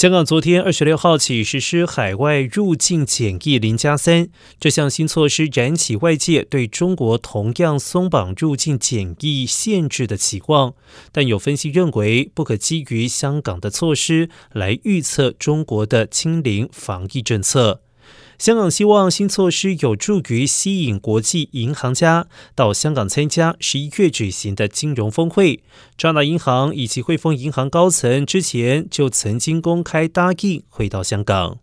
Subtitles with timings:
[0.00, 10.72] 香港昨天二十六号起实施海外入境检疫零加三，这项新措施燃起外界对中国同样松绑入境检疫限制的期望。
[11.12, 17.82] 但有分析认为，不可基于香港的措施来预测中国的清零防疫政策。
[18.40, 25.62] 香港希望新措施有助于吸引国际银行家到香港参加十一月举行的金融峰会。
[25.98, 31.58] 渣打银行以及汇丰银行高层之前就曾经公开答应回到香港。